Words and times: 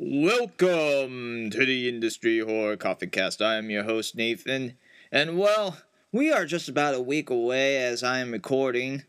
Welcome 0.00 1.50
to 1.50 1.66
the 1.66 1.88
Industry 1.88 2.38
Horror 2.38 2.76
Coffee 2.76 3.08
Cast. 3.08 3.42
I 3.42 3.56
am 3.56 3.68
your 3.68 3.82
host, 3.82 4.14
Nathan. 4.14 4.74
And 5.10 5.36
well, 5.36 5.76
we 6.12 6.30
are 6.30 6.46
just 6.46 6.68
about 6.68 6.94
a 6.94 7.00
week 7.00 7.30
away 7.30 7.82
as 7.82 8.04
I 8.04 8.20
am 8.20 8.30
recording 8.30 9.02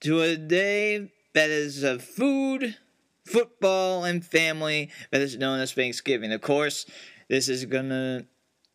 to 0.00 0.22
a 0.22 0.36
day 0.36 1.12
that 1.34 1.50
is 1.50 1.84
of 1.84 2.02
food, 2.02 2.78
football, 3.24 4.02
and 4.02 4.26
family 4.26 4.90
that 5.12 5.20
is 5.20 5.38
known 5.38 5.60
as 5.60 5.72
Thanksgiving. 5.72 6.32
Of 6.32 6.40
course, 6.40 6.84
this 7.28 7.48
is 7.48 7.64
gonna, 7.64 8.26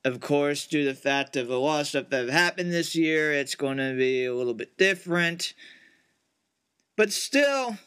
of 0.06 0.22
course, 0.22 0.66
due 0.66 0.86
to 0.86 0.94
the 0.94 0.96
fact 0.96 1.36
of 1.36 1.50
a 1.50 1.58
lot 1.58 1.82
of 1.82 1.88
stuff 1.88 2.10
that 2.12 2.30
happened 2.30 2.72
this 2.72 2.96
year, 2.96 3.34
it's 3.34 3.56
gonna 3.56 3.96
be 3.96 4.24
a 4.24 4.34
little 4.34 4.54
bit 4.54 4.78
different. 4.78 5.54
But 6.96 7.12
still, 7.12 7.78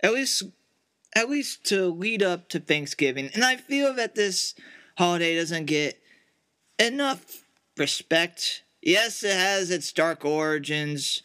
at 0.00 0.14
least 0.14 0.44
at 1.14 1.28
least 1.28 1.64
to 1.64 1.86
lead 1.86 2.22
up 2.22 2.48
to 2.50 2.60
Thanksgiving. 2.60 3.30
And 3.34 3.44
I 3.44 3.56
feel 3.56 3.94
that 3.94 4.14
this 4.14 4.54
holiday 4.96 5.36
doesn't 5.36 5.66
get 5.66 6.00
enough 6.78 7.44
respect. 7.76 8.62
Yes, 8.82 9.22
it 9.22 9.34
has 9.34 9.70
its 9.70 9.92
dark 9.92 10.24
origins, 10.24 11.22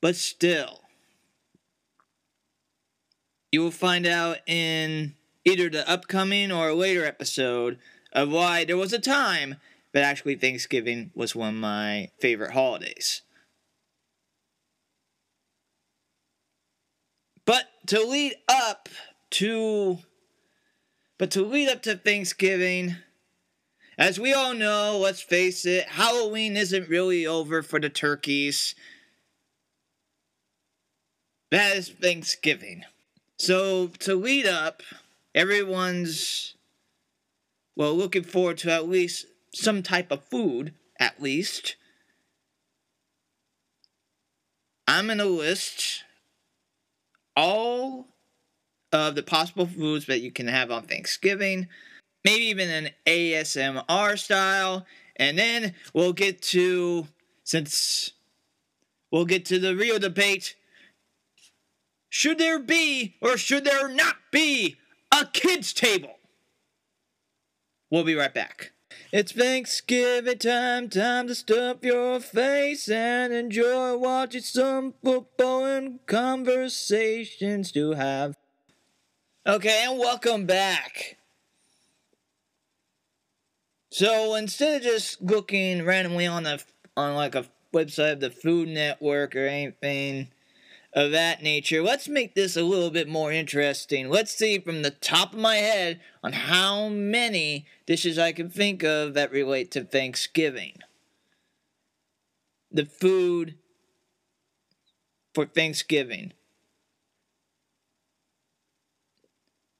but 0.00 0.16
still. 0.16 0.82
You 3.52 3.62
will 3.62 3.70
find 3.70 4.06
out 4.06 4.38
in 4.46 5.14
either 5.44 5.70
the 5.70 5.88
upcoming 5.88 6.50
or 6.50 6.74
later 6.74 7.04
episode 7.04 7.78
of 8.12 8.30
why 8.30 8.64
there 8.64 8.76
was 8.76 8.92
a 8.92 8.98
time 8.98 9.56
that 9.92 10.02
actually 10.02 10.34
Thanksgiving 10.34 11.10
was 11.14 11.34
one 11.34 11.50
of 11.50 11.60
my 11.60 12.10
favorite 12.20 12.50
holidays. 12.50 13.22
But 17.46 17.64
to 17.86 18.00
lead 18.00 18.34
up 18.48 18.88
to 19.30 19.98
but 21.18 21.30
to 21.30 21.44
lead 21.44 21.70
up 21.70 21.82
to 21.82 21.96
Thanksgiving, 21.96 22.96
as 23.96 24.20
we 24.20 24.34
all 24.34 24.52
know, 24.52 24.98
let's 24.98 25.22
face 25.22 25.64
it, 25.64 25.88
Halloween 25.88 26.56
isn't 26.56 26.90
really 26.90 27.26
over 27.26 27.62
for 27.62 27.80
the 27.80 27.88
turkeys. 27.88 28.74
That 31.50 31.74
is 31.74 31.88
Thanksgiving. 31.88 32.82
So 33.38 33.88
to 34.00 34.14
lead 34.14 34.46
up, 34.46 34.82
everyone's 35.34 36.54
well 37.74 37.94
looking 37.94 38.24
forward 38.24 38.58
to 38.58 38.72
at 38.72 38.88
least 38.88 39.26
some 39.54 39.82
type 39.82 40.10
of 40.10 40.24
food, 40.24 40.74
at 41.00 41.22
least. 41.22 41.76
I'm 44.86 45.08
in 45.08 45.20
a 45.20 45.24
list 45.24 46.04
all 47.36 47.65
of 48.92 49.14
the 49.14 49.22
possible 49.22 49.66
foods 49.66 50.06
that 50.06 50.20
you 50.20 50.30
can 50.30 50.48
have 50.48 50.70
on 50.70 50.82
Thanksgiving, 50.84 51.68
maybe 52.24 52.44
even 52.44 52.68
an 52.68 52.90
ASMR 53.06 54.18
style, 54.18 54.86
and 55.16 55.38
then 55.38 55.74
we'll 55.94 56.12
get 56.12 56.42
to 56.42 57.08
since 57.44 58.12
we'll 59.10 59.24
get 59.24 59.44
to 59.46 59.58
the 59.58 59.76
real 59.76 59.98
debate. 59.98 60.56
Should 62.08 62.38
there 62.38 62.58
be 62.58 63.16
or 63.20 63.36
should 63.36 63.64
there 63.64 63.88
not 63.88 64.16
be 64.30 64.76
a 65.12 65.26
kids 65.26 65.72
table? 65.72 66.16
We'll 67.90 68.04
be 68.04 68.14
right 68.14 68.34
back. 68.34 68.72
It's 69.12 69.32
Thanksgiving 69.32 70.38
time, 70.38 70.88
time 70.88 71.28
to 71.28 71.34
stuff 71.34 71.78
your 71.82 72.18
face 72.18 72.88
and 72.88 73.32
enjoy 73.32 73.96
watching 73.96 74.42
some 74.42 74.94
football 75.02 75.64
and 75.64 76.04
conversations 76.06 77.70
to 77.72 77.92
have. 77.92 78.36
Okay, 79.46 79.84
and 79.86 79.96
welcome 79.96 80.44
back. 80.44 81.18
So 83.92 84.34
instead 84.34 84.78
of 84.78 84.82
just 84.82 85.22
looking 85.22 85.84
randomly 85.84 86.26
on 86.26 86.42
the 86.42 86.64
on 86.96 87.14
like 87.14 87.36
a 87.36 87.46
website 87.72 88.14
of 88.14 88.20
the 88.20 88.30
Food 88.30 88.68
Network 88.68 89.36
or 89.36 89.46
anything, 89.46 90.28
of 90.96 91.12
that 91.12 91.42
nature. 91.42 91.82
Let's 91.82 92.08
make 92.08 92.34
this 92.34 92.56
a 92.56 92.62
little 92.62 92.90
bit 92.90 93.06
more 93.06 93.30
interesting. 93.30 94.08
Let's 94.08 94.36
see 94.36 94.58
from 94.58 94.82
the 94.82 94.90
top 94.90 95.34
of 95.34 95.38
my 95.38 95.56
head 95.56 96.00
on 96.24 96.32
how 96.32 96.88
many 96.88 97.66
dishes 97.84 98.18
I 98.18 98.32
can 98.32 98.48
think 98.48 98.82
of 98.82 99.12
that 99.14 99.30
relate 99.30 99.70
to 99.72 99.84
Thanksgiving. 99.84 100.78
The 102.72 102.86
food 102.86 103.56
for 105.34 105.44
Thanksgiving 105.44 106.32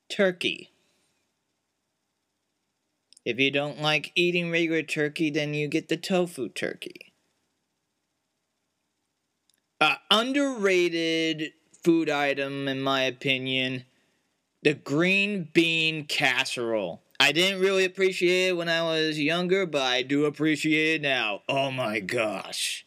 turkey. 0.09 0.71
If 3.25 3.41
you 3.41 3.50
don't 3.50 3.81
like 3.81 4.12
eating 4.15 4.50
regular 4.50 4.83
turkey, 4.83 5.31
then 5.31 5.53
you 5.55 5.69
get 5.69 5.89
the 5.89 5.97
tofu 5.97 6.49
turkey 6.49 7.06
uh, 9.81 9.97
underrated 10.11 11.53
food 11.83 12.09
item, 12.11 12.69
in 12.69 12.81
my 12.81 13.03
opinion, 13.03 13.84
the 14.62 14.75
green 14.75 15.49
bean 15.53 16.05
casserole. 16.06 17.03
I 17.19 17.33
didn't 17.33 17.61
really 17.61 17.84
appreciate 17.84 18.49
it 18.49 18.56
when 18.56 18.69
I 18.69 18.83
was 18.83 19.19
younger, 19.19 19.66
but 19.66 19.83
I 19.83 20.03
do 20.03 20.25
appreciate 20.25 20.97
it 20.97 21.03
now. 21.03 21.43
Oh 21.49 21.71
my 21.71 22.00
gosh. 22.00 22.87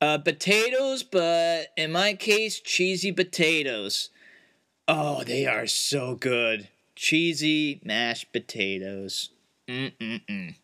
Uh, 0.00 0.18
potatoes, 0.18 1.02
but 1.02 1.68
in 1.76 1.92
my 1.92 2.14
case, 2.14 2.60
cheesy 2.60 3.12
potatoes. 3.12 4.10
Oh, 4.88 5.24
they 5.24 5.46
are 5.46 5.66
so 5.66 6.14
good. 6.14 6.68
Cheesy 6.94 7.80
mashed 7.84 8.32
potatoes. 8.32 9.30
Mm-mm-mm 9.68 10.54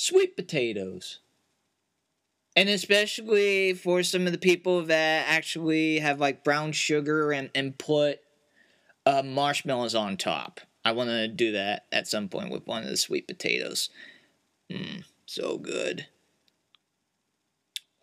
sweet 0.00 0.34
potatoes. 0.34 1.20
And 2.56 2.68
especially 2.68 3.74
for 3.74 4.02
some 4.02 4.26
of 4.26 4.32
the 4.32 4.38
people 4.38 4.82
that 4.86 5.26
actually 5.28 6.00
have 6.00 6.18
like 6.18 6.42
brown 6.42 6.72
sugar 6.72 7.30
and, 7.30 7.50
and 7.54 7.78
put 7.78 8.20
uh, 9.06 9.22
marshmallows 9.22 9.94
on 9.94 10.16
top. 10.16 10.60
I 10.84 10.92
want 10.92 11.10
to 11.10 11.28
do 11.28 11.52
that 11.52 11.86
at 11.92 12.08
some 12.08 12.28
point 12.28 12.50
with 12.50 12.66
one 12.66 12.82
of 12.82 12.88
the 12.88 12.96
sweet 12.96 13.28
potatoes. 13.28 13.90
Mmm, 14.72 15.04
so 15.26 15.58
good. 15.58 16.06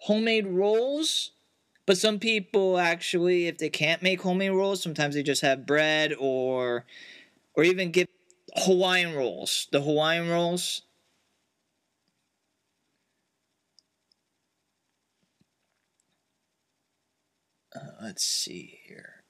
Homemade 0.02 0.48
rolls. 0.48 1.32
But 1.88 1.98
some 1.98 2.20
people 2.20 2.78
actually, 2.78 3.48
if 3.48 3.58
they 3.58 3.70
can't 3.72 4.04
make 4.04 4.22
homemade 4.22 4.52
rolls, 4.52 4.84
sometimes 4.84 5.16
they 5.16 5.24
just 5.24 5.42
have 5.42 5.66
bread 5.66 6.14
or 6.20 6.86
or 7.56 7.64
even 7.64 7.92
get 7.92 8.10
Hawaiian 8.56 9.16
rolls. 9.16 9.68
The 9.72 9.82
Hawaiian 9.82 10.30
rolls, 10.30 10.84
Uh, 17.74 17.80
let's 18.02 18.24
see 18.26 18.82
here. 18.88 19.24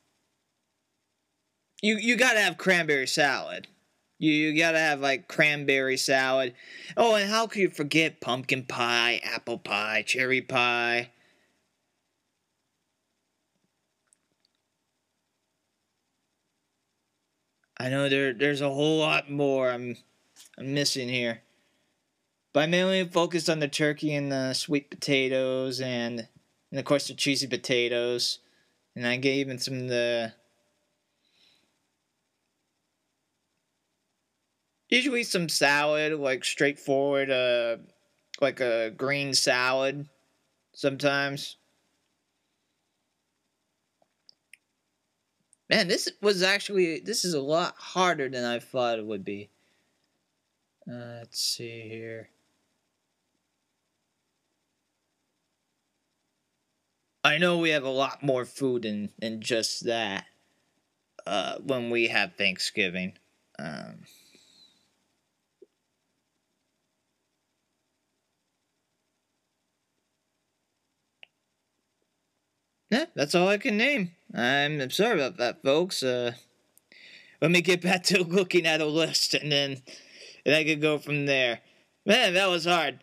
You 1.82 1.98
you 1.98 2.16
gotta 2.18 2.40
have 2.40 2.58
cranberry 2.60 3.08
salad. 3.08 3.68
You 4.20 4.32
you 4.32 4.58
gotta 4.60 4.78
have 4.80 5.00
like 5.00 5.28
cranberry 5.28 5.98
salad. 5.98 6.54
Oh, 6.96 7.16
and 7.16 7.30
how 7.32 7.48
could 7.48 7.62
you 7.62 7.70
forget 7.72 8.22
pumpkin 8.22 8.64
pie, 8.66 9.20
apple 9.24 9.58
pie, 9.58 10.04
cherry 10.04 10.42
pie? 10.42 11.10
I 17.80 17.90
know 17.90 18.10
there 18.10 18.34
there's 18.34 18.62
a 18.62 18.70
whole 18.70 19.00
lot 19.00 19.30
more 19.30 19.70
I'm 19.70 19.98
I'm 20.58 20.74
missing 20.74 21.10
here. 21.10 21.42
But 22.54 22.62
I 22.62 22.66
mainly 22.68 23.04
focused 23.08 23.50
on 23.50 23.60
the 23.60 23.68
turkey 23.68 24.16
and 24.16 24.32
the 24.32 24.54
sweet 24.54 24.90
potatoes 24.90 25.80
and 25.80 26.28
and 26.72 26.80
of 26.80 26.86
course 26.86 27.08
the 27.08 27.14
cheesy 27.14 27.48
potatoes, 27.48 28.40
and 28.96 29.06
I 29.06 29.18
gave 29.18 29.48
him 29.48 29.58
some 29.60 29.82
of 29.82 29.88
the 29.90 30.34
usually 34.90 35.24
some 35.24 35.50
salad, 35.50 36.14
like 36.14 36.44
straightforward, 36.44 37.30
uh, 37.30 37.78
like 38.42 38.60
a 38.60 38.92
green 38.92 39.34
salad, 39.34 40.08
sometimes. 40.74 41.58
Man, 45.70 45.88
this 45.88 46.10
was 46.22 46.42
actually 46.44 47.00
this 47.00 47.26
is 47.26 47.34
a 47.34 47.42
lot 47.42 47.76
harder 47.78 48.30
than 48.30 48.46
I 48.46 48.60
thought 48.60 49.00
it 49.00 49.06
would 49.06 49.26
be. 49.26 49.50
Uh, 50.90 51.20
let's 51.20 51.42
see 51.42 51.90
here. 51.90 52.30
I 57.24 57.38
know 57.38 57.58
we 57.58 57.72
have 57.72 57.84
a 57.84 57.90
lot 57.90 58.24
more 58.24 58.46
food 58.46 58.84
than, 58.84 59.10
than 59.20 59.42
just 59.42 59.86
that 59.86 60.26
uh, 61.26 61.58
when 61.58 61.90
we 61.90 62.08
have 62.08 62.36
Thanksgiving. 62.36 63.18
Um, 63.60 64.06
yeah, 72.90 73.06
that's 73.14 73.36
all 73.36 73.50
I 73.50 73.58
can 73.58 73.76
name. 73.76 74.12
I'm 74.34 74.90
sorry 74.90 75.14
about 75.20 75.38
that, 75.38 75.64
folks. 75.64 76.04
Uh, 76.04 76.34
let 77.42 77.52
me 77.52 77.62
get 77.62 77.82
back 77.82 78.04
to 78.06 78.24
looking 78.24 78.66
at 78.66 78.82
a 78.82 78.86
list, 78.86 79.34
and 79.34 79.52
then 79.52 79.82
and 80.46 80.56
I 80.56 80.64
could 80.64 80.82
go 80.82 80.98
from 80.98 81.26
there. 81.26 81.60
Man, 82.06 82.34
that 82.36 82.50
was 82.50 82.66
hard. 82.66 83.00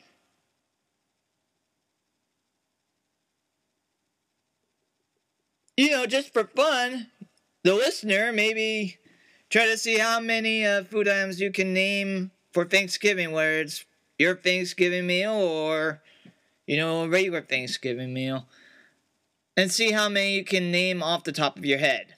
You 5.76 5.90
know, 5.90 6.06
just 6.06 6.32
for 6.32 6.44
fun, 6.44 7.08
the 7.64 7.74
listener 7.74 8.32
maybe 8.32 8.98
try 9.50 9.66
to 9.66 9.76
see 9.76 9.98
how 9.98 10.20
many 10.20 10.64
uh, 10.64 10.84
food 10.84 11.08
items 11.08 11.40
you 11.40 11.50
can 11.50 11.72
name 11.74 12.30
for 12.52 12.64
Thanksgiving, 12.64 13.32
whether 13.32 13.60
it's 13.60 13.84
your 14.18 14.36
Thanksgiving 14.36 15.06
meal 15.06 15.32
or, 15.32 16.00
you 16.66 16.76
know, 16.76 17.04
a 17.04 17.08
regular 17.08 17.42
Thanksgiving 17.42 18.14
meal, 18.14 18.46
and 19.56 19.70
see 19.70 19.92
how 19.92 20.08
many 20.08 20.34
you 20.34 20.44
can 20.44 20.70
name 20.70 21.02
off 21.02 21.24
the 21.24 21.32
top 21.32 21.58
of 21.58 21.64
your 21.64 21.78
head. 21.78 22.14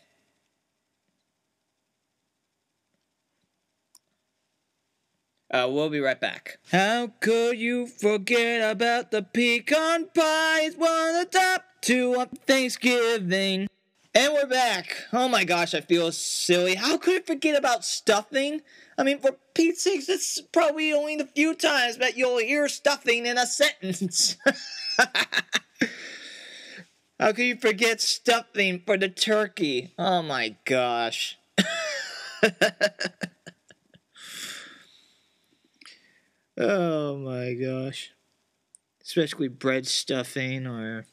Uh, 5.51 5.69
we'll 5.71 5.89
be 5.89 6.01
right 6.01 6.21
back. 6.21 6.59
How 6.73 7.13
could 7.21 7.57
you 7.57 7.87
forget 7.87 8.69
about 8.69 9.11
the 9.11 9.23
pecan 9.23 10.09
pie? 10.15 10.61
It's 10.63 10.77
one 10.77 11.15
of 11.15 11.31
the 11.31 11.39
top 11.39 11.65
two 11.81 12.17
on 12.19 12.29
Thanksgiving. 12.47 13.69
And 14.13 14.33
we're 14.33 14.47
back. 14.47 15.05
Oh 15.13 15.29
my 15.29 15.45
gosh, 15.45 15.73
I 15.75 15.83
feel 15.83 16.11
silly. 16.11 16.75
How 16.75 16.97
could 16.97 17.23
I 17.23 17.25
forget 17.25 17.57
about 17.57 17.85
stuffing? 17.85 18.63
I 18.99 19.05
mean, 19.05 19.19
for 19.21 19.37
Pete's 19.55 19.83
sakes, 19.83 20.07
that's 20.07 20.41
probably 20.53 20.93
only 20.93 21.17
the 21.17 21.27
few 21.27 21.55
times 21.55 21.99
that 21.99 22.17
you'll 22.17 22.39
hear 22.39 22.67
stuffing 22.67 23.27
in 23.27 23.39
a 23.39 23.47
sentence. 23.47 24.37
How 27.19 27.33
could 27.33 27.47
you 27.47 27.57
forget 27.57 28.03
stuffing 28.03 28.83
for 28.85 28.99
the 28.99 29.09
turkey? 29.09 29.95
Oh 29.99 30.21
my 30.23 30.57
gosh. 30.67 31.39
oh 36.59 37.17
my 37.17 37.55
gosh. 37.55 38.13
Especially 39.03 39.49
bread 39.49 39.87
stuffing, 39.87 40.67
or. 40.67 41.07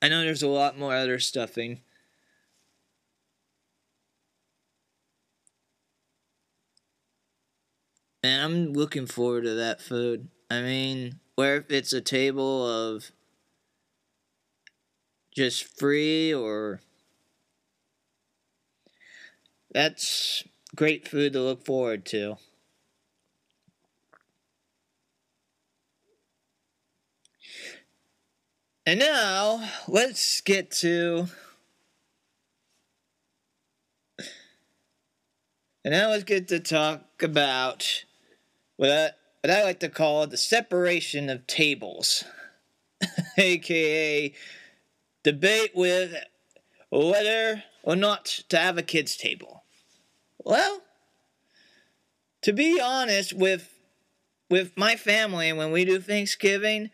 I 0.00 0.08
know 0.08 0.22
there's 0.22 0.42
a 0.42 0.48
lot 0.48 0.78
more 0.78 0.94
other 0.94 1.18
stuffing. 1.18 1.80
And 8.22 8.42
I'm 8.42 8.72
looking 8.72 9.06
forward 9.06 9.42
to 9.44 9.54
that 9.54 9.80
food. 9.80 10.28
I 10.48 10.60
mean, 10.62 11.18
where 11.34 11.56
if 11.56 11.72
it's 11.72 11.92
a 11.92 12.00
table 12.00 12.64
of 12.66 13.10
just 15.34 15.78
free 15.78 16.32
or 16.32 16.80
that's 19.72 20.44
great 20.76 21.08
food 21.08 21.32
to 21.32 21.40
look 21.40 21.64
forward 21.64 22.04
to. 22.06 22.36
And 28.84 28.98
now, 28.98 29.68
let's 29.86 30.40
get 30.40 30.70
to. 30.82 31.28
And 35.84 35.92
now 35.92 36.10
let's 36.10 36.24
get 36.24 36.48
to 36.48 36.60
talk 36.60 37.22
about 37.22 38.04
what 38.76 38.90
I, 38.90 39.10
what 39.40 39.50
I 39.50 39.62
like 39.62 39.80
to 39.80 39.88
call 39.88 40.26
the 40.26 40.36
separation 40.36 41.30
of 41.30 41.46
tables, 41.46 42.24
aka 43.38 44.34
debate 45.22 45.72
with 45.74 46.14
whether 46.90 47.64
or 47.82 47.96
not 47.96 48.24
to 48.48 48.56
have 48.56 48.78
a 48.78 48.82
kids' 48.82 49.16
table. 49.16 49.64
Well, 50.44 50.82
to 52.42 52.52
be 52.52 52.80
honest 52.80 53.32
with 53.32 53.68
with 54.50 54.76
my 54.76 54.96
family 54.96 55.52
when 55.52 55.72
we 55.72 55.84
do 55.84 55.98
Thanksgiving, 55.98 56.90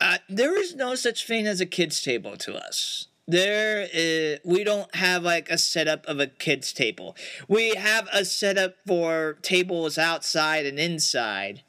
uh, 0.00 0.18
there 0.28 0.58
is 0.58 0.76
no 0.76 0.94
such 0.94 1.26
thing 1.26 1.46
as 1.46 1.60
a 1.60 1.66
kids' 1.66 2.00
table 2.00 2.36
to 2.36 2.54
us. 2.54 3.08
There, 3.26 3.88
is, 3.92 4.38
we 4.44 4.62
don't 4.62 4.94
have 4.94 5.22
like 5.22 5.50
a 5.50 5.58
setup 5.58 6.06
of 6.06 6.20
a 6.20 6.28
kids' 6.28 6.72
table. 6.72 7.16
We 7.48 7.74
have 7.74 8.08
a 8.12 8.24
setup 8.24 8.76
for 8.86 9.38
tables 9.42 9.98
outside 9.98 10.64
and 10.66 10.78
inside. 10.78 11.62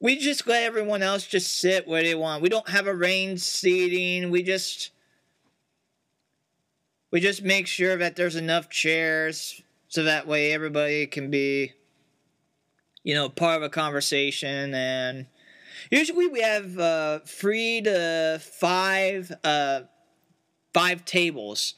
We 0.00 0.18
just 0.18 0.46
let 0.46 0.64
everyone 0.64 1.02
else 1.02 1.26
just 1.26 1.58
sit 1.58 1.88
where 1.88 2.02
they 2.02 2.14
want. 2.14 2.42
We 2.42 2.48
don't 2.48 2.68
have 2.68 2.86
arranged 2.86 3.42
seating. 3.42 4.30
We 4.30 4.42
just 4.42 4.90
we 7.10 7.20
just 7.20 7.42
make 7.42 7.66
sure 7.66 7.96
that 7.96 8.16
there's 8.16 8.36
enough 8.36 8.68
chairs 8.68 9.62
so 9.88 10.02
that 10.02 10.26
way 10.26 10.52
everybody 10.52 11.06
can 11.06 11.30
be 11.30 11.72
you 13.06 13.14
know 13.14 13.28
part 13.28 13.56
of 13.56 13.62
a 13.62 13.70
conversation. 13.70 14.74
And 14.74 15.26
usually 15.90 16.26
we 16.26 16.42
have 16.42 16.76
uh, 16.78 17.20
three 17.24 17.80
to 17.82 18.40
five 18.42 19.32
uh, 19.44 19.82
five 20.74 21.04
tables 21.04 21.74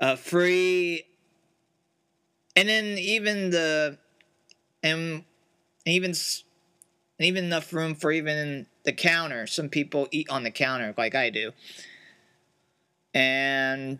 uh, 0.00 0.16
free. 0.16 1.04
And 2.54 2.68
then 2.68 2.98
even 2.98 3.50
the 3.50 3.98
and 4.82 5.24
even 5.86 6.14
even 7.18 7.44
enough 7.44 7.72
room 7.72 7.94
for 7.94 8.12
even 8.12 8.66
the 8.84 8.92
counter. 8.92 9.46
Some 9.46 9.70
people 9.70 10.08
eat 10.10 10.28
on 10.28 10.42
the 10.42 10.50
counter 10.50 10.94
like 10.98 11.14
i 11.14 11.30
do. 11.30 11.52
And 13.14 13.98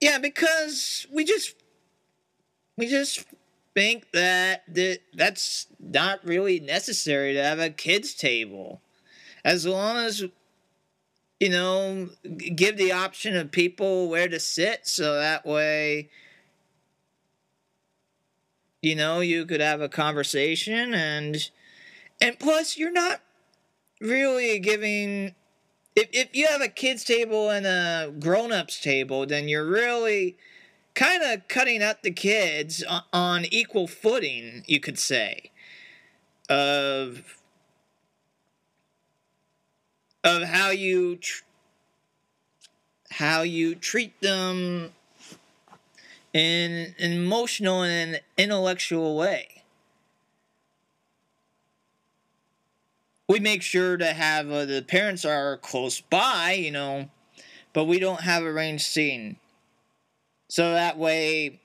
yeah 0.00 0.18
because 0.18 1.06
we 1.12 1.24
just 1.24 1.54
we 2.76 2.86
just 2.86 3.26
think 3.74 4.10
that, 4.12 4.62
that 4.74 5.00
that's 5.14 5.66
not 5.78 6.24
really 6.24 6.60
necessary 6.60 7.34
to 7.34 7.42
have 7.42 7.58
a 7.58 7.70
kids 7.70 8.14
table. 8.14 8.80
As 9.44 9.66
long 9.66 9.96
as 9.96 10.24
you 11.38 11.48
know 11.48 12.10
give 12.54 12.76
the 12.76 12.92
option 12.92 13.34
of 13.36 13.50
people 13.50 14.08
where 14.08 14.28
to 14.28 14.38
sit 14.38 14.86
so 14.86 15.14
that 15.14 15.46
way 15.46 16.10
you 18.82 18.94
know 18.94 19.20
you 19.20 19.46
could 19.46 19.62
have 19.62 19.80
a 19.80 19.88
conversation 19.88 20.92
and 20.92 21.50
and 22.20 22.38
plus 22.38 22.76
you're 22.76 22.92
not 22.92 23.22
really 24.02 24.58
giving 24.58 25.34
if, 25.96 26.08
if 26.12 26.36
you 26.36 26.46
have 26.48 26.60
a 26.60 26.68
kids 26.68 27.04
table 27.04 27.50
and 27.50 27.66
a 27.66 28.12
grown-ups 28.18 28.80
table 28.80 29.26
then 29.26 29.48
you're 29.48 29.66
really 29.66 30.36
kind 30.94 31.22
of 31.22 31.46
cutting 31.48 31.82
out 31.82 32.02
the 32.02 32.10
kids 32.10 32.84
on 33.12 33.46
equal 33.46 33.86
footing, 33.86 34.62
you 34.66 34.80
could 34.80 34.98
say, 34.98 35.50
of 36.48 37.38
of 40.22 40.42
how 40.42 40.70
you 40.70 41.16
tr- 41.16 41.44
how 43.12 43.42
you 43.42 43.74
treat 43.74 44.20
them 44.20 44.92
in 46.32 46.94
an 46.98 47.12
emotional 47.12 47.82
and 47.82 48.16
an 48.16 48.20
intellectual 48.36 49.16
way. 49.16 49.59
We 53.30 53.38
make 53.38 53.62
sure 53.62 53.96
to 53.96 54.12
have 54.12 54.50
uh, 54.50 54.64
the 54.64 54.82
parents 54.82 55.24
are 55.24 55.56
close 55.58 56.00
by, 56.00 56.54
you 56.54 56.72
know, 56.72 57.10
but 57.72 57.84
we 57.84 58.00
don't 58.00 58.22
have 58.22 58.42
arranged 58.42 58.84
seating. 58.84 59.36
So 60.48 60.72
that 60.72 60.98
way 60.98 61.60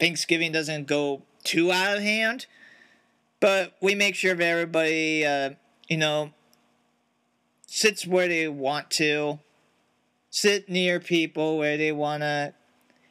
Thanksgiving 0.00 0.50
doesn't 0.50 0.88
go 0.88 1.22
too 1.44 1.70
out 1.70 1.98
of 1.98 2.02
hand. 2.02 2.46
But 3.38 3.76
we 3.80 3.94
make 3.94 4.16
sure 4.16 4.34
that 4.34 4.44
everybody, 4.44 5.24
uh, 5.24 5.50
you 5.88 5.98
know, 5.98 6.32
sits 7.68 8.04
where 8.04 8.26
they 8.26 8.48
want 8.48 8.90
to, 8.90 9.38
sit 10.30 10.68
near 10.68 10.98
people 10.98 11.58
where 11.58 11.76
they 11.76 11.92
want 11.92 12.24
to 12.24 12.54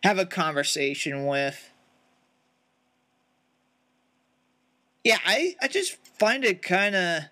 have 0.04 0.20
a 0.20 0.25
conversation 0.25 1.25
with. 1.25 1.72
Yeah, 5.06 5.20
I, 5.25 5.56
I 5.62 5.70
just 5.70 5.96
find 6.20 6.44
it 6.44 6.62
kind 6.62 6.98
of 6.98 7.24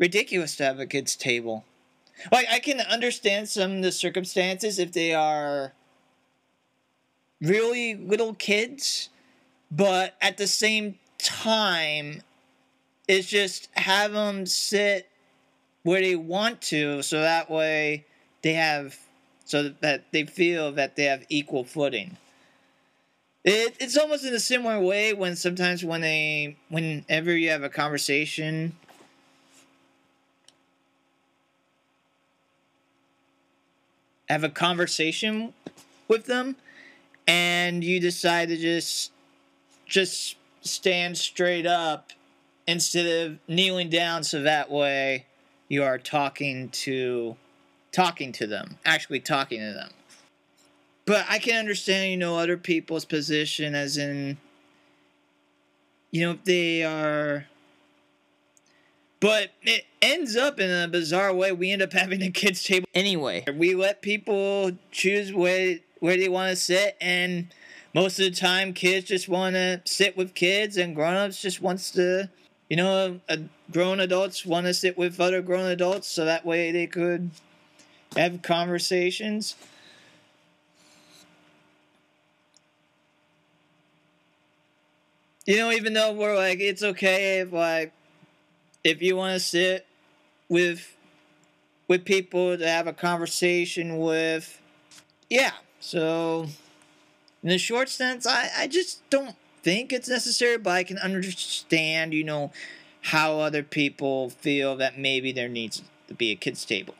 ridiculous 0.00 0.56
to 0.56 0.64
have 0.64 0.80
a 0.80 0.86
kid's 0.86 1.14
table. 1.14 1.64
Like, 2.32 2.46
I 2.50 2.58
can 2.58 2.80
understand 2.80 3.48
some 3.48 3.76
of 3.76 3.82
the 3.82 3.92
circumstances 3.92 4.78
if 4.78 4.92
they 4.92 5.14
are 5.14 5.74
really 7.40 7.94
little 7.94 8.34
kids, 8.34 9.10
but 9.70 10.16
at 10.20 10.38
the 10.38 10.46
same 10.46 10.98
time, 11.18 12.22
it's 13.06 13.28
just 13.28 13.68
have 13.74 14.12
them 14.12 14.46
sit 14.46 15.08
where 15.82 16.00
they 16.00 16.16
want 16.16 16.60
to, 16.62 17.02
so 17.02 17.20
that 17.20 17.50
way 17.50 18.04
they 18.42 18.54
have, 18.54 18.98
so 19.44 19.70
that 19.80 20.12
they 20.12 20.24
feel 20.24 20.72
that 20.72 20.96
they 20.96 21.04
have 21.04 21.24
equal 21.28 21.64
footing. 21.64 22.16
It, 23.44 23.76
it's 23.80 23.96
almost 23.96 24.26
in 24.26 24.34
a 24.34 24.40
similar 24.40 24.78
way 24.78 25.14
when 25.14 25.36
sometimes 25.36 25.82
when 25.82 26.02
they, 26.02 26.56
whenever 26.68 27.34
you 27.34 27.48
have 27.50 27.62
a 27.62 27.70
conversation 27.70 28.74
have 34.30 34.44
a 34.44 34.48
conversation 34.48 35.52
with 36.06 36.26
them 36.26 36.54
and 37.26 37.82
you 37.82 37.98
decide 37.98 38.48
to 38.48 38.56
just 38.56 39.10
just 39.86 40.36
stand 40.60 41.18
straight 41.18 41.66
up 41.66 42.12
instead 42.68 43.06
of 43.06 43.38
kneeling 43.48 43.90
down 43.90 44.22
so 44.22 44.40
that 44.42 44.70
way 44.70 45.26
you 45.68 45.82
are 45.82 45.98
talking 45.98 46.68
to 46.68 47.36
talking 47.90 48.30
to 48.30 48.46
them 48.46 48.78
actually 48.84 49.18
talking 49.18 49.58
to 49.58 49.72
them. 49.72 49.90
But 51.06 51.26
i 51.28 51.40
can 51.40 51.58
understand 51.58 52.12
you 52.12 52.16
know 52.16 52.36
other 52.38 52.56
people's 52.56 53.04
position 53.04 53.74
as 53.74 53.96
in 53.96 54.36
you 56.12 56.20
know 56.20 56.30
if 56.32 56.44
they 56.44 56.84
are 56.84 57.46
but 59.20 59.50
it 59.62 59.84
ends 60.00 60.34
up 60.34 60.58
in 60.58 60.70
a 60.70 60.88
bizarre 60.88 61.32
way 61.32 61.52
we 61.52 61.70
end 61.70 61.82
up 61.82 61.92
having 61.92 62.22
a 62.22 62.30
kids 62.30 62.64
table. 62.64 62.86
Anyway. 62.94 63.44
We 63.54 63.74
let 63.74 64.02
people 64.02 64.72
choose 64.90 65.32
where 65.32 65.78
where 66.00 66.16
they 66.16 66.30
want 66.30 66.50
to 66.50 66.56
sit 66.56 66.96
and 67.00 67.48
most 67.94 68.18
of 68.18 68.24
the 68.24 68.30
time 68.30 68.72
kids 68.72 69.08
just 69.08 69.28
want 69.28 69.54
to 69.54 69.82
sit 69.84 70.16
with 70.16 70.34
kids 70.34 70.78
and 70.78 70.96
grown-ups 70.96 71.42
just 71.42 71.60
wants 71.60 71.90
to 71.90 72.30
you 72.70 72.76
know 72.76 73.20
uh, 73.28 73.36
grown 73.70 74.00
adults 74.00 74.46
want 74.46 74.64
to 74.66 74.72
sit 74.72 74.96
with 74.96 75.20
other 75.20 75.42
grown 75.42 75.66
adults 75.66 76.08
so 76.08 76.24
that 76.24 76.46
way 76.46 76.72
they 76.72 76.86
could 76.86 77.30
have 78.16 78.40
conversations. 78.42 79.56
You 85.46 85.56
know 85.56 85.70
even 85.70 85.92
though 85.92 86.12
we're 86.12 86.36
like 86.36 86.60
it's 86.60 86.82
okay 86.82 87.40
if 87.40 87.52
like 87.52 87.92
if 88.84 89.02
you 89.02 89.16
want 89.16 89.34
to 89.34 89.40
sit 89.40 89.86
with 90.48 90.96
with 91.88 92.04
people 92.04 92.56
to 92.56 92.66
have 92.66 92.86
a 92.86 92.92
conversation 92.92 93.98
with 93.98 94.60
yeah. 95.28 95.52
So 95.80 96.46
in 97.42 97.48
the 97.48 97.58
short 97.58 97.88
sense 97.88 98.26
i 98.26 98.50
i 98.58 98.66
just 98.66 99.08
don't 99.08 99.34
think 99.62 99.92
it's 99.92 100.08
necessary 100.08 100.58
but 100.58 100.70
i 100.70 100.84
can 100.84 100.98
understand 100.98 102.12
you 102.12 102.22
know 102.22 102.52
how 103.02 103.38
other 103.38 103.62
people 103.62 104.30
feel 104.30 104.76
that 104.76 104.98
maybe 104.98 105.32
there 105.32 105.48
needs 105.48 105.82
to 106.08 106.14
be 106.14 106.30
a 106.30 106.36
kids 106.36 106.64
table. 106.64 106.94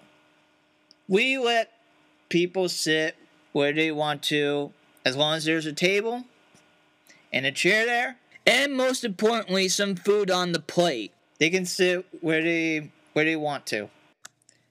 We 1.09 1.39
let 1.39 1.73
people 2.29 2.69
sit 2.69 3.17
where 3.53 3.73
they 3.73 3.91
want 3.91 4.23
to 4.23 4.73
as 5.05 5.17
long 5.17 5.37
as 5.37 5.45
there's 5.45 5.67
a 5.67 5.73
table 5.73 6.25
and 7.33 7.45
a 7.45 7.53
chair 7.53 7.85
there 7.85 8.17
and 8.47 8.77
most 8.77 9.05
importantly 9.05 9.69
some 9.69 9.95
food 9.95 10.31
on 10.31 10.53
the 10.53 10.61
plate 10.61 11.13
they 11.41 11.51
can 11.51 11.67
sit 11.67 12.07
where 12.21 12.43
they 12.43 12.93
where 13.13 13.25
they 13.25 13.35
want 13.35 13.67
to. 13.67 13.91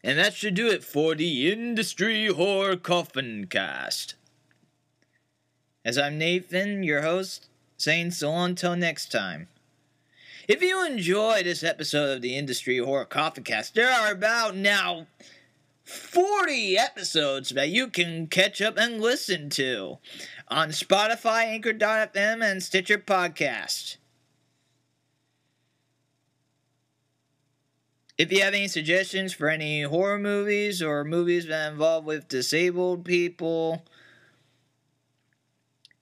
And 0.02 0.18
that 0.18 0.34
should 0.34 0.54
do 0.54 0.68
it 0.68 0.82
for 0.82 1.14
the 1.14 1.52
Industry 1.52 2.28
Horror 2.28 2.78
Coffee 2.78 3.46
Cast. 3.48 4.16
As 5.84 5.98
I'm 5.98 6.18
Nathan, 6.18 6.84
your 6.84 7.02
host, 7.02 7.48
saying 7.76 8.12
so 8.12 8.34
until 8.34 8.78
next 8.78 9.12
time. 9.12 9.50
If 10.48 10.62
you 10.62 10.86
enjoy 10.86 11.44
this 11.44 11.64
episode 11.64 12.16
of 12.16 12.22
the 12.22 12.36
Industry 12.38 12.78
Horror 12.78 13.06
Coffee 13.06 13.42
Cast, 13.42 13.76
there 13.76 13.92
are 13.92 14.12
about 14.12 14.56
now 14.56 15.08
40 15.84 16.78
episodes 16.78 17.50
that 17.50 17.70
you 17.70 17.88
can 17.88 18.28
catch 18.28 18.62
up 18.62 18.78
and 18.78 19.02
listen 19.02 19.50
to 19.52 19.98
on 20.48 20.70
Spotify, 20.70 21.46
Anchor.fm, 21.46 22.44
and 22.44 22.64
Stitcher 22.64 23.00
Podcast. 23.00 23.98
If 28.20 28.34
you 28.34 28.42
have 28.42 28.54
any 28.54 28.68
suggestions 28.68 29.32
for 29.32 29.48
any 29.48 29.84
horror 29.84 30.20
movies 30.20 30.82
or 30.82 31.06
movies 31.06 31.48
that 31.48 31.72
involve 31.72 32.04
with 32.04 32.28
disabled 32.28 33.06
people, 33.06 33.86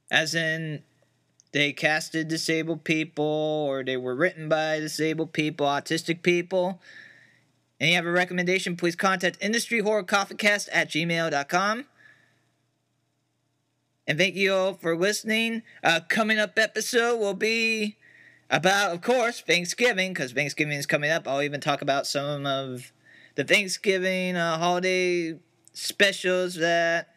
as 0.09 0.33
in 0.33 0.81
they 1.51 1.73
casted 1.73 2.27
disabled 2.27 2.83
people 2.83 3.23
or 3.23 3.83
they 3.83 3.97
were 3.97 4.15
written 4.15 4.49
by 4.49 4.79
disabled 4.79 5.31
people, 5.31 5.67
autistic 5.67 6.23
people, 6.23 6.81
and 7.79 7.91
you 7.91 7.95
have 7.95 8.07
a 8.07 8.11
recommendation, 8.11 8.75
please 8.75 8.95
contact 8.95 9.39
industryhorrorcoffeecast 9.39 10.69
at 10.71 10.89
gmail.com. 10.89 11.85
And 14.07 14.17
thank 14.17 14.33
you 14.33 14.55
all 14.55 14.73
for 14.73 14.97
listening. 14.97 15.61
Uh, 15.83 15.99
coming 16.09 16.39
up 16.39 16.57
episode 16.57 17.19
will 17.19 17.35
be 17.35 17.95
about, 18.49 18.93
of 18.93 19.01
course, 19.01 19.41
Thanksgiving, 19.41 20.13
because 20.13 20.31
Thanksgiving 20.31 20.77
is 20.77 20.85
coming 20.85 21.11
up. 21.11 21.27
I'll 21.27 21.41
even 21.41 21.61
talk 21.61 21.81
about 21.81 22.07
some 22.07 22.45
of 22.45 22.91
the 23.35 23.43
Thanksgiving 23.43 24.35
uh, 24.35 24.57
holiday 24.57 25.37
specials 25.73 26.55
that, 26.55 27.09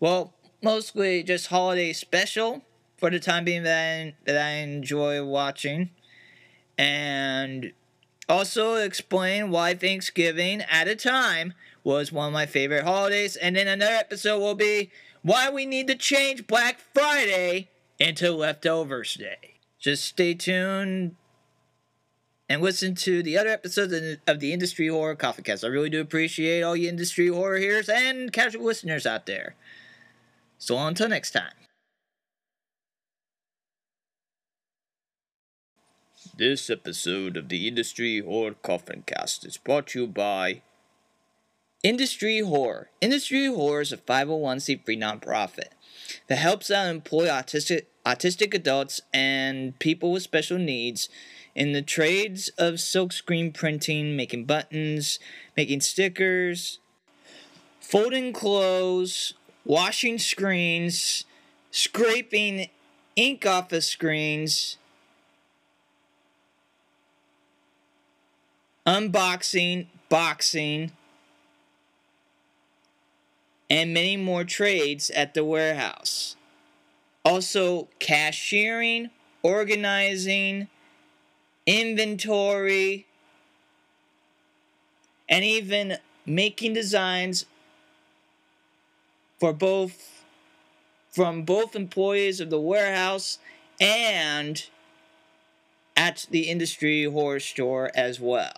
well, 0.00 0.34
mostly 0.62 1.22
just 1.22 1.48
holiday 1.48 1.92
special 1.92 2.62
for 2.96 3.10
the 3.10 3.20
time 3.20 3.44
being 3.44 3.62
that 3.62 3.78
I, 3.78 4.14
that 4.24 4.36
I 4.36 4.50
enjoy 4.56 5.24
watching. 5.24 5.90
And 6.76 7.72
also 8.28 8.74
explain 8.76 9.50
why 9.50 9.74
Thanksgiving 9.74 10.62
at 10.62 10.88
a 10.88 10.96
time 10.96 11.54
was 11.84 12.12
one 12.12 12.28
of 12.28 12.32
my 12.32 12.46
favorite 12.46 12.84
holidays. 12.84 13.36
And 13.36 13.56
then 13.56 13.68
another 13.68 13.92
episode 13.92 14.38
will 14.40 14.54
be 14.54 14.90
why 15.22 15.50
we 15.50 15.66
need 15.66 15.86
to 15.88 15.94
change 15.94 16.46
Black 16.46 16.78
Friday 16.78 17.68
into 17.98 18.32
Leftovers 18.32 19.14
Day. 19.14 19.57
Just 19.78 20.04
stay 20.04 20.34
tuned 20.34 21.14
and 22.48 22.62
listen 22.62 22.94
to 22.96 23.22
the 23.22 23.38
other 23.38 23.50
episodes 23.50 23.92
of 24.26 24.40
the 24.40 24.52
Industry 24.52 24.88
Horror 24.88 25.14
Coffee 25.14 25.42
Cast. 25.42 25.64
I 25.64 25.68
really 25.68 25.90
do 25.90 26.00
appreciate 26.00 26.62
all 26.62 26.76
you 26.76 26.88
industry 26.88 27.28
horror 27.28 27.58
hearers 27.58 27.88
and 27.88 28.32
casual 28.32 28.64
listeners 28.64 29.06
out 29.06 29.26
there. 29.26 29.54
So 30.58 30.76
until 30.78 31.08
next 31.08 31.30
time. 31.30 31.52
This 36.36 36.70
episode 36.70 37.36
of 37.36 37.48
the 37.48 37.68
Industry 37.68 38.20
Horror 38.20 38.54
Coffee 38.54 39.02
Cast 39.06 39.44
is 39.44 39.56
brought 39.56 39.88
to 39.88 40.00
you 40.00 40.06
by 40.06 40.62
Industry 41.82 42.40
Horror. 42.40 42.90
Industry 43.00 43.46
Horror 43.46 43.82
is 43.82 43.92
a 43.92 43.96
501c3 43.96 44.84
nonprofit 44.84 45.70
that 46.28 46.38
helps 46.38 46.70
out 46.70 46.88
employ 46.88 47.26
autistic 47.26 47.86
autistic 48.08 48.54
adults 48.54 49.02
and 49.12 49.78
people 49.78 50.12
with 50.12 50.22
special 50.22 50.58
needs 50.58 51.10
in 51.54 51.72
the 51.72 51.82
trades 51.82 52.48
of 52.56 52.74
silkscreen 52.74 53.52
printing, 53.52 54.16
making 54.16 54.46
buttons, 54.46 55.18
making 55.56 55.82
stickers, 55.82 56.78
folding 57.80 58.32
clothes, 58.32 59.34
washing 59.64 60.18
screens, 60.18 61.24
scraping 61.70 62.70
ink 63.14 63.44
off 63.44 63.72
of 63.72 63.84
screens, 63.84 64.78
unboxing, 68.86 69.86
boxing, 70.08 70.92
and 73.68 73.92
many 73.92 74.16
more 74.16 74.44
trades 74.44 75.10
at 75.10 75.34
the 75.34 75.44
warehouse. 75.44 76.36
Also, 77.28 77.88
cashiering, 77.98 79.10
organizing, 79.42 80.66
inventory, 81.66 83.04
and 85.28 85.44
even 85.44 85.98
making 86.24 86.72
designs 86.72 87.44
for 89.38 89.52
both 89.52 90.24
from 91.10 91.42
both 91.42 91.76
employees 91.76 92.40
of 92.40 92.48
the 92.48 92.58
warehouse 92.58 93.38
and 93.78 94.64
at 95.98 96.26
the 96.30 96.48
industry 96.48 97.04
horror 97.04 97.40
store 97.40 97.90
as 97.94 98.18
well. 98.18 98.54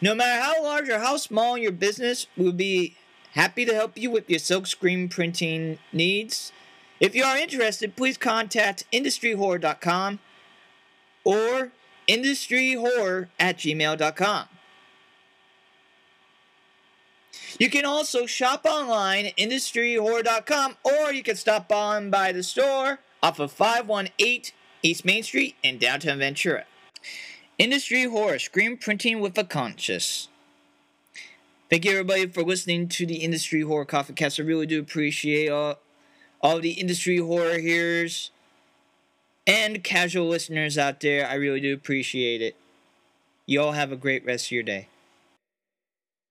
No 0.00 0.14
matter 0.14 0.40
how 0.40 0.62
large 0.62 0.88
or 0.88 1.00
how 1.00 1.16
small 1.16 1.58
your 1.58 1.72
business, 1.72 2.28
we'll 2.36 2.52
be 2.52 2.94
happy 3.32 3.64
to 3.64 3.74
help 3.74 3.98
you 3.98 4.08
with 4.08 4.30
your 4.30 4.38
silkscreen 4.38 5.10
printing 5.10 5.80
needs 5.92 6.52
if 7.02 7.16
you 7.16 7.24
are 7.24 7.36
interested, 7.36 7.96
please 7.96 8.16
contact 8.16 8.84
industryhorror.com 8.92 10.20
or 11.24 11.72
industryhorror 12.08 13.28
at 13.40 13.58
gmail.com. 13.58 14.48
You 17.58 17.68
can 17.70 17.84
also 17.84 18.26
shop 18.26 18.64
online 18.64 19.26
at 19.26 19.36
industryhorror.com 19.36 20.76
or 20.84 21.12
you 21.12 21.24
can 21.24 21.34
stop 21.34 21.72
on 21.72 22.08
by 22.08 22.30
the 22.30 22.44
store 22.44 23.00
off 23.20 23.40
of 23.40 23.50
518 23.50 24.52
East 24.84 25.04
Main 25.04 25.24
Street 25.24 25.56
in 25.64 25.78
downtown 25.78 26.18
Ventura. 26.18 26.66
Industry 27.58 28.04
Horror, 28.04 28.38
screen 28.38 28.76
printing 28.76 29.20
with 29.20 29.36
a 29.36 29.44
conscience. 29.44 30.28
Thank 31.68 31.84
you 31.84 31.92
everybody 31.92 32.26
for 32.26 32.42
listening 32.42 32.88
to 32.90 33.06
the 33.06 33.16
Industry 33.16 33.62
Horror 33.62 33.86
Coffee 33.86 34.12
Cast. 34.12 34.38
I 34.38 34.42
really 34.44 34.66
do 34.66 34.78
appreciate 34.78 35.48
all 35.48 35.78
all 36.42 36.60
the 36.60 36.72
industry 36.72 37.18
horror 37.18 37.58
hearers 37.58 38.30
and 39.46 39.82
casual 39.82 40.28
listeners 40.28 40.78
out 40.78 41.00
there. 41.00 41.26
I 41.26 41.34
really 41.34 41.60
do 41.60 41.74
appreciate 41.74 42.42
it. 42.42 42.56
You 43.46 43.60
all 43.62 43.72
have 43.72 43.92
a 43.92 43.96
great 43.96 44.24
rest 44.24 44.46
of 44.46 44.52
your 44.52 44.62
day. 44.62 44.88